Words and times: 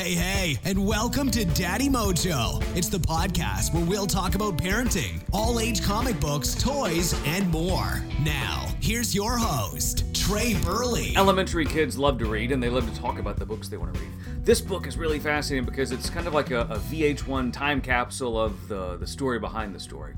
Hey, 0.00 0.14
hey, 0.14 0.58
and 0.64 0.86
welcome 0.86 1.30
to 1.30 1.44
Daddy 1.44 1.90
Mojo. 1.90 2.64
It's 2.74 2.88
the 2.88 2.96
podcast 2.96 3.74
where 3.74 3.84
we'll 3.84 4.06
talk 4.06 4.34
about 4.34 4.56
parenting, 4.56 5.22
all 5.30 5.60
age 5.60 5.82
comic 5.82 6.18
books, 6.18 6.54
toys, 6.54 7.14
and 7.26 7.46
more. 7.50 8.02
Now, 8.24 8.66
here's 8.80 9.14
your 9.14 9.36
host, 9.36 10.06
Trey 10.14 10.54
Burley. 10.64 11.14
Elementary 11.18 11.66
kids 11.66 11.98
love 11.98 12.18
to 12.20 12.24
read 12.24 12.50
and 12.50 12.62
they 12.62 12.70
love 12.70 12.90
to 12.90 12.98
talk 12.98 13.18
about 13.18 13.36
the 13.36 13.44
books 13.44 13.68
they 13.68 13.76
want 13.76 13.92
to 13.92 14.00
read. 14.00 14.10
This 14.42 14.62
book 14.62 14.86
is 14.86 14.96
really 14.96 15.18
fascinating 15.18 15.66
because 15.66 15.92
it's 15.92 16.08
kind 16.08 16.26
of 16.26 16.32
like 16.32 16.50
a, 16.50 16.62
a 16.62 16.78
VH1 16.78 17.52
time 17.52 17.82
capsule 17.82 18.40
of 18.40 18.68
the, 18.68 18.96
the 18.96 19.06
story 19.06 19.38
behind 19.38 19.74
the 19.74 19.80
story. 19.80 20.14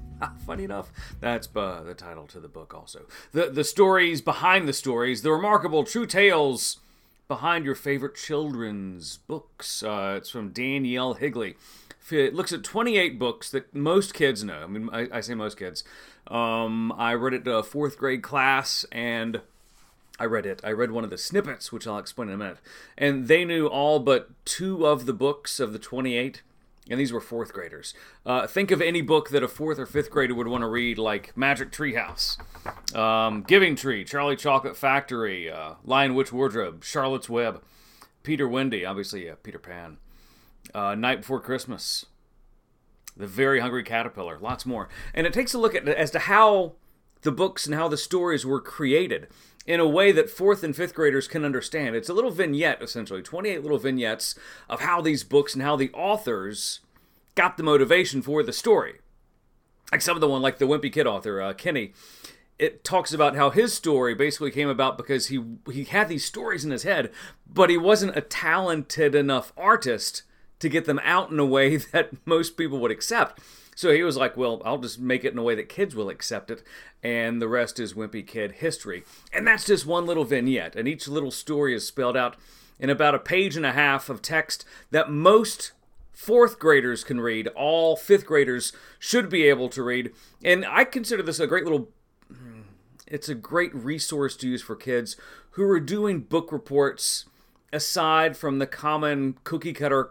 Funny 0.46 0.62
enough, 0.62 0.92
that's 1.18 1.48
uh, 1.56 1.82
the 1.82 1.94
title 1.94 2.28
to 2.28 2.38
the 2.38 2.46
book 2.46 2.72
also. 2.72 3.00
The, 3.32 3.50
the 3.50 3.64
stories 3.64 4.20
behind 4.20 4.68
the 4.68 4.72
stories, 4.72 5.22
the 5.22 5.32
remarkable 5.32 5.82
true 5.82 6.06
tales 6.06 6.78
behind 7.32 7.64
your 7.64 7.74
favorite 7.74 8.14
children's 8.14 9.16
books. 9.16 9.82
Uh, 9.82 10.16
it's 10.18 10.28
from 10.28 10.50
Danielle 10.50 11.14
Higley. 11.14 11.56
It 12.10 12.34
looks 12.34 12.52
at 12.52 12.62
28 12.62 13.18
books 13.18 13.50
that 13.52 13.74
most 13.74 14.12
kids 14.12 14.44
know. 14.44 14.64
I 14.64 14.66
mean, 14.66 14.90
I, 14.92 15.08
I 15.10 15.20
say 15.22 15.32
most 15.32 15.56
kids. 15.56 15.82
Um, 16.26 16.92
I 16.98 17.14
read 17.14 17.32
it 17.32 17.46
to 17.46 17.54
a 17.54 17.62
fourth 17.62 17.96
grade 17.96 18.22
class, 18.22 18.84
and 18.92 19.40
I 20.20 20.26
read 20.26 20.44
it. 20.44 20.60
I 20.62 20.72
read 20.72 20.90
one 20.90 21.04
of 21.04 21.10
the 21.10 21.16
snippets, 21.16 21.72
which 21.72 21.86
I'll 21.86 21.96
explain 21.96 22.28
in 22.28 22.34
a 22.34 22.36
minute. 22.36 22.58
And 22.98 23.28
they 23.28 23.46
knew 23.46 23.66
all 23.66 23.98
but 23.98 24.28
two 24.44 24.86
of 24.86 25.06
the 25.06 25.14
books 25.14 25.58
of 25.58 25.72
the 25.72 25.78
28 25.78 26.42
and 26.90 26.98
these 26.98 27.12
were 27.12 27.20
fourth 27.20 27.52
graders. 27.52 27.94
Uh, 28.26 28.46
think 28.46 28.70
of 28.70 28.80
any 28.82 29.00
book 29.00 29.30
that 29.30 29.42
a 29.42 29.48
fourth 29.48 29.78
or 29.78 29.86
fifth 29.86 30.10
grader 30.10 30.34
would 30.34 30.48
want 30.48 30.62
to 30.62 30.68
read, 30.68 30.98
like 30.98 31.36
Magic 31.36 31.70
Treehouse, 31.70 32.36
um, 32.96 33.42
Giving 33.42 33.76
Tree, 33.76 34.04
Charlie 34.04 34.36
Chocolate 34.36 34.76
Factory, 34.76 35.50
uh, 35.50 35.74
Lion 35.84 36.14
Witch 36.14 36.32
Wardrobe, 36.32 36.82
Charlotte's 36.84 37.28
Web, 37.28 37.62
Peter 38.22 38.48
Wendy, 38.48 38.84
obviously 38.84 39.30
Peter 39.42 39.58
Pan, 39.58 39.98
uh, 40.74 40.94
Night 40.94 41.20
Before 41.20 41.40
Christmas, 41.40 42.06
The 43.16 43.26
Very 43.26 43.60
Hungry 43.60 43.84
Caterpillar, 43.84 44.38
lots 44.40 44.66
more. 44.66 44.88
And 45.14 45.26
it 45.26 45.32
takes 45.32 45.54
a 45.54 45.58
look 45.58 45.74
at 45.74 45.88
as 45.88 46.10
to 46.12 46.18
how 46.20 46.72
the 47.22 47.32
books 47.32 47.66
and 47.66 47.74
how 47.74 47.88
the 47.88 47.96
stories 47.96 48.44
were 48.44 48.60
created 48.60 49.28
in 49.66 49.80
a 49.80 49.88
way 49.88 50.12
that 50.12 50.30
fourth 50.30 50.62
and 50.64 50.74
fifth 50.74 50.94
graders 50.94 51.28
can 51.28 51.44
understand. 51.44 51.94
It's 51.94 52.08
a 52.08 52.14
little 52.14 52.30
vignette, 52.30 52.82
essentially, 52.82 53.22
28 53.22 53.62
little 53.62 53.78
vignettes 53.78 54.34
of 54.68 54.80
how 54.80 55.00
these 55.00 55.24
books 55.24 55.54
and 55.54 55.62
how 55.62 55.76
the 55.76 55.90
authors 55.92 56.80
got 57.34 57.56
the 57.56 57.62
motivation 57.62 58.22
for 58.22 58.42
the 58.42 58.52
story. 58.52 58.98
Like 59.90 60.02
some 60.02 60.16
of 60.16 60.20
the 60.20 60.28
one, 60.28 60.42
like 60.42 60.58
the 60.58 60.66
Wimpy 60.66 60.92
Kid 60.92 61.06
author, 61.06 61.40
uh, 61.40 61.52
Kinney, 61.52 61.92
it 62.58 62.84
talks 62.84 63.12
about 63.12 63.36
how 63.36 63.50
his 63.50 63.74
story 63.74 64.14
basically 64.14 64.50
came 64.50 64.68
about 64.68 64.96
because 64.96 65.26
he 65.26 65.42
he 65.70 65.84
had 65.84 66.08
these 66.08 66.24
stories 66.24 66.64
in 66.64 66.70
his 66.70 66.84
head, 66.84 67.10
but 67.46 67.70
he 67.70 67.76
wasn't 67.76 68.16
a 68.16 68.20
talented 68.20 69.14
enough 69.14 69.52
artist 69.56 70.22
to 70.62 70.68
get 70.68 70.86
them 70.86 71.00
out 71.04 71.30
in 71.30 71.38
a 71.38 71.44
way 71.44 71.76
that 71.92 72.12
most 72.24 72.56
people 72.56 72.78
would 72.78 72.90
accept. 72.90 73.40
So 73.74 73.90
he 73.90 74.02
was 74.02 74.16
like, 74.16 74.36
well, 74.36 74.62
I'll 74.64 74.78
just 74.78 74.98
make 74.98 75.24
it 75.24 75.32
in 75.32 75.38
a 75.38 75.42
way 75.42 75.54
that 75.54 75.68
kids 75.68 75.94
will 75.94 76.08
accept 76.08 76.50
it, 76.50 76.62
and 77.02 77.40
the 77.40 77.48
rest 77.48 77.80
is 77.80 77.94
Wimpy 77.94 78.26
Kid 78.26 78.52
history. 78.52 79.02
And 79.32 79.46
that's 79.46 79.64
just 79.64 79.86
one 79.86 80.06
little 80.06 80.24
vignette, 80.24 80.76
and 80.76 80.86
each 80.86 81.08
little 81.08 81.30
story 81.30 81.74
is 81.74 81.86
spelled 81.86 82.16
out 82.16 82.36
in 82.78 82.90
about 82.90 83.14
a 83.14 83.18
page 83.18 83.56
and 83.56 83.64
a 83.64 83.72
half 83.72 84.08
of 84.08 84.20
text 84.20 84.64
that 84.90 85.10
most 85.10 85.72
fourth 86.12 86.58
graders 86.58 87.02
can 87.02 87.20
read. 87.20 87.48
All 87.48 87.96
fifth 87.96 88.26
graders 88.26 88.72
should 88.98 89.30
be 89.30 89.44
able 89.44 89.68
to 89.70 89.82
read. 89.82 90.12
And 90.44 90.66
I 90.66 90.84
consider 90.84 91.22
this 91.22 91.40
a 91.40 91.46
great 91.46 91.64
little. 91.64 91.88
Mm, 92.30 92.64
it's 93.06 93.28
a 93.28 93.34
great 93.34 93.74
resource 93.74 94.36
to 94.36 94.48
use 94.48 94.62
for 94.62 94.76
kids 94.76 95.16
who 95.52 95.64
are 95.68 95.80
doing 95.80 96.20
book 96.20 96.52
reports 96.52 97.24
aside 97.72 98.36
from 98.36 98.58
the 98.58 98.66
common 98.66 99.38
cookie 99.44 99.72
cutter 99.72 100.10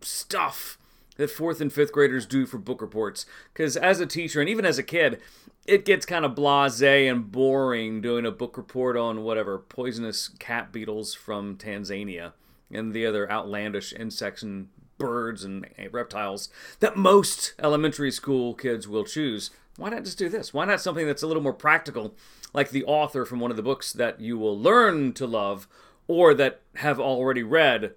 stuff 0.00 0.78
that 1.16 1.30
fourth 1.30 1.60
and 1.60 1.72
fifth 1.72 1.92
graders 1.92 2.26
do 2.26 2.46
for 2.46 2.58
book 2.58 2.80
reports. 2.80 3.26
Because 3.52 3.76
as 3.76 4.00
a 4.00 4.06
teacher 4.06 4.40
and 4.40 4.48
even 4.48 4.64
as 4.64 4.78
a 4.78 4.82
kid, 4.82 5.20
it 5.66 5.84
gets 5.84 6.06
kind 6.06 6.24
of 6.24 6.34
blase 6.34 6.82
and 6.82 7.30
boring 7.30 8.00
doing 8.00 8.26
a 8.26 8.30
book 8.30 8.56
report 8.56 8.96
on 8.96 9.22
whatever 9.22 9.58
poisonous 9.58 10.28
cat 10.28 10.72
beetles 10.72 11.14
from 11.14 11.56
Tanzania 11.56 12.32
and 12.70 12.92
the 12.92 13.06
other 13.06 13.30
outlandish 13.30 13.92
insects 13.92 14.42
and 14.42 14.68
birds 14.98 15.44
and 15.44 15.66
reptiles 15.90 16.48
that 16.80 16.96
most 16.96 17.54
elementary 17.58 18.10
school 18.10 18.54
kids 18.54 18.88
will 18.88 19.04
choose. 19.04 19.50
Why 19.76 19.90
not 19.90 20.04
just 20.04 20.18
do 20.18 20.28
this? 20.28 20.52
Why 20.52 20.64
not 20.64 20.80
something 20.80 21.06
that's 21.06 21.22
a 21.22 21.26
little 21.26 21.42
more 21.42 21.52
practical, 21.52 22.14
like 22.52 22.70
the 22.70 22.84
author 22.84 23.24
from 23.24 23.40
one 23.40 23.50
of 23.50 23.56
the 23.56 23.62
books 23.62 23.92
that 23.92 24.20
you 24.20 24.38
will 24.38 24.58
learn 24.58 25.12
to 25.14 25.26
love 25.26 25.66
or 26.08 26.34
that 26.34 26.60
have 26.76 26.98
already 26.98 27.42
read 27.42 27.94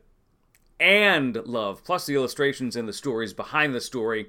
and 0.80 1.36
love, 1.46 1.84
plus 1.84 2.06
the 2.06 2.16
illustrations 2.16 2.76
and 2.76 2.88
the 2.88 2.94
stories 2.94 3.34
behind 3.34 3.74
the 3.74 3.82
story, 3.82 4.28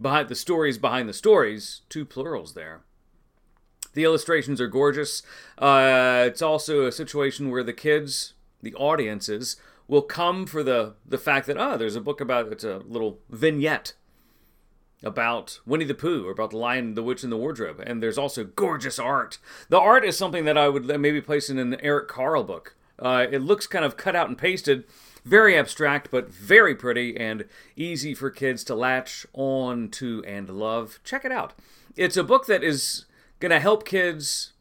behind 0.00 0.28
the 0.28 0.34
stories 0.34 0.78
behind 0.78 1.08
the 1.08 1.12
stories, 1.12 1.82
two 1.88 2.04
plurals 2.04 2.54
there. 2.54 2.82
The 3.94 4.04
illustrations 4.04 4.60
are 4.60 4.66
gorgeous. 4.66 5.22
Uh, 5.56 6.24
it's 6.26 6.42
also 6.42 6.86
a 6.86 6.92
situation 6.92 7.50
where 7.50 7.62
the 7.62 7.72
kids, 7.72 8.34
the 8.60 8.74
audiences, 8.74 9.56
will 9.86 10.02
come 10.02 10.46
for 10.46 10.62
the 10.62 10.94
the 11.06 11.18
fact 11.18 11.46
that 11.46 11.58
ah, 11.58 11.72
oh, 11.72 11.76
there's 11.76 11.96
a 11.96 12.00
book 12.00 12.20
about 12.20 12.50
it's 12.50 12.64
a 12.64 12.78
little 12.78 13.20
vignette 13.28 13.94
about 15.02 15.60
Winnie 15.66 15.84
the 15.84 15.94
Pooh 15.94 16.26
or 16.26 16.32
about 16.32 16.50
the 16.50 16.56
Lion, 16.56 16.94
the 16.94 17.02
Witch, 17.02 17.22
and 17.22 17.30
the 17.30 17.36
Wardrobe, 17.36 17.82
and 17.86 18.02
there's 18.02 18.18
also 18.18 18.42
gorgeous 18.44 18.98
art. 18.98 19.38
The 19.68 19.78
art 19.78 20.04
is 20.04 20.16
something 20.16 20.46
that 20.46 20.56
I 20.56 20.68
would 20.68 20.86
maybe 21.00 21.20
place 21.20 21.50
in 21.50 21.58
an 21.58 21.76
Eric 21.80 22.08
Carle 22.08 22.42
book. 22.42 22.74
Uh, 22.98 23.26
it 23.30 23.40
looks 23.40 23.66
kind 23.66 23.84
of 23.84 23.96
cut 23.96 24.16
out 24.16 24.28
and 24.28 24.38
pasted 24.38 24.84
very 25.24 25.56
abstract, 25.56 26.10
but 26.10 26.28
very 26.28 26.74
pretty 26.74 27.16
and 27.16 27.46
easy 27.76 28.14
for 28.14 28.30
kids 28.30 28.62
to 28.64 28.74
latch 28.74 29.26
on 29.32 29.88
to 29.90 30.22
and 30.26 30.48
love. 30.48 31.00
Check 31.02 31.24
it 31.24 31.32
out. 31.32 31.54
It's 31.96 32.16
a 32.16 32.24
book 32.24 32.46
that 32.46 32.62
is 32.62 33.06
going 33.40 33.50
to 33.50 33.60
help 33.60 33.84
kids 33.84 34.52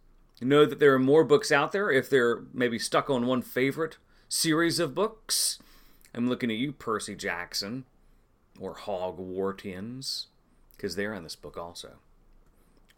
know 0.41 0.65
that 0.65 0.79
there 0.79 0.93
are 0.93 0.99
more 0.99 1.23
books 1.23 1.51
out 1.51 1.71
there 1.71 1.89
if 1.91 2.09
they're 2.09 2.43
maybe 2.53 2.79
stuck 2.79 3.09
on 3.09 3.25
one 3.25 3.41
favorite 3.41 3.97
series 4.29 4.79
of 4.79 4.95
books. 4.95 5.59
I'm 6.13 6.29
looking 6.29 6.51
at 6.51 6.57
you, 6.57 6.71
Percy 6.71 7.15
Jackson 7.15 7.85
or 8.59 8.75
Hogwartians, 8.75 10.25
because 10.75 10.95
they're 10.95 11.13
in 11.13 11.23
this 11.23 11.35
book 11.35 11.57
also. 11.57 11.93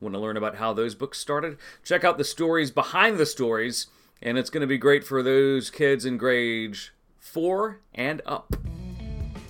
Want 0.01 0.13
to 0.13 0.19
learn 0.19 0.37
about 0.37 0.55
how 0.55 0.73
those 0.73 0.95
books 0.95 1.17
started? 1.17 1.57
Check 1.83 2.03
out 2.03 2.17
the 2.17 2.23
stories 2.23 2.71
behind 2.71 3.17
the 3.17 3.25
stories, 3.25 3.87
and 4.21 4.37
it's 4.37 4.49
going 4.49 4.61
to 4.61 4.67
be 4.67 4.77
great 4.77 5.05
for 5.05 5.23
those 5.23 5.69
kids 5.69 6.05
in 6.05 6.17
grade 6.17 6.77
four 7.25 7.81
and 7.95 8.21
up. 8.25 8.55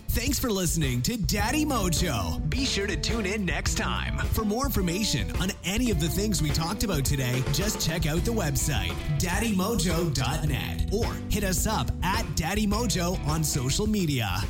Thanks 0.10 0.40
for 0.40 0.50
listening 0.50 1.02
to 1.04 1.18
Daddy 1.18 1.66
Mojo. 1.66 2.50
Be 2.50 2.64
sure 2.64 2.88
to 2.88 2.96
tune 2.96 3.26
in 3.26 3.46
next 3.46 3.76
time. 3.76 4.18
For 4.30 4.46
more 4.46 4.66
information 4.66 5.30
on 5.42 5.52
any 5.66 5.92
of 5.92 6.00
the 6.00 6.08
things 6.08 6.42
we 6.42 6.52
talked 6.52 6.86
about 6.86 7.04
today, 7.04 7.44
just 7.52 7.86
check 7.86 8.06
out 8.06 8.24
the 8.24 8.32
website, 8.32 8.94
daddymojo.net, 9.20 10.94
or 10.94 11.14
hit 11.30 11.44
us 11.44 11.68
up 11.68 11.92
at 12.02 12.24
Daddy 12.38 12.66
Mojo 12.66 13.20
on 13.28 13.44
social 13.44 13.88
media. 13.88 14.42